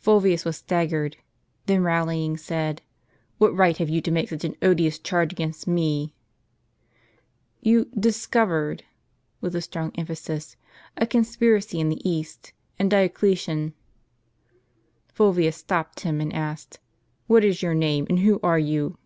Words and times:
Fulvius 0.00 0.44
was 0.44 0.56
staggered; 0.56 1.18
then 1.66 1.84
rallying, 1.84 2.36
said, 2.36 2.82
"What 3.36 3.54
right 3.54 3.76
have 3.76 3.88
you 3.88 4.00
to 4.00 4.10
make 4.10 4.28
such 4.28 4.42
an 4.44 4.56
odious 4.60 4.98
charge 4.98 5.32
against 5.32 5.68
me?" 5.68 6.12
"You 7.62 7.84
discoverecV' 7.96 8.80
(with 9.40 9.54
a 9.54 9.62
strong 9.62 9.92
emphasis) 9.94 10.56
"a 10.96 11.06
conspiracy 11.06 11.78
in 11.78 11.90
the 11.90 12.02
East, 12.10 12.52
and 12.76 12.90
Dioclesian 12.90 13.72
—"Fulvius 15.14 15.56
stopped 15.58 16.00
him, 16.00 16.20
and 16.20 16.32
asked," 16.32 16.80
What 17.28 17.44
is 17.44 17.62
your 17.62 17.74
name, 17.76 18.04
and 18.10 18.18
who 18.18 18.40
are 18.42 18.58
you 18.58 18.98